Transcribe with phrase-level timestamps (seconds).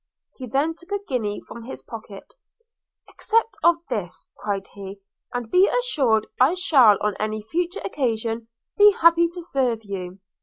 [0.37, 2.33] He then took a guinea from his pocket–
[3.07, 4.99] 'Accept of this,' cried he,
[5.31, 8.47] 'and be assured I shall on any future occasion
[8.79, 10.17] be happy to serve you.'